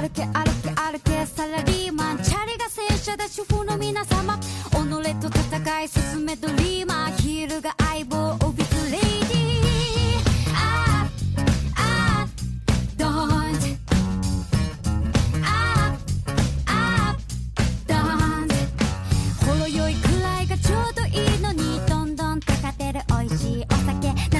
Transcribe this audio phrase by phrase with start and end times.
[0.00, 1.26] 歩け歩け歩け。
[1.26, 4.38] サラリーマンチャリが戦車だ主婦の皆様。
[4.38, 4.44] 己
[5.20, 7.16] と戦い進めドリーマー。
[7.16, 10.54] ヒールが相棒オビスレイディー。
[10.54, 11.06] あ
[11.76, 12.26] アあ
[12.96, 13.10] ドン
[15.44, 15.94] あ
[16.66, 17.16] あ
[17.86, 17.98] ドン
[19.46, 21.78] ほろ酔いくらいがちょうどいいのに。
[21.86, 24.39] どんどん高てる美味しいお酒。